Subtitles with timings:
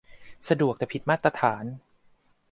[0.49, 1.63] สะดวกแต่ผิดมาตรฐาน